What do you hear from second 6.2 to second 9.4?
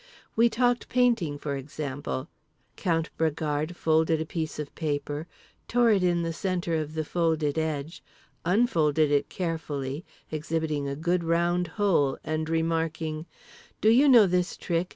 the centre of the folded edge, unfolded it